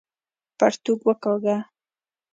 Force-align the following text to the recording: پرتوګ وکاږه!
پرتوګ 0.57 0.99
وکاږه! 1.07 1.57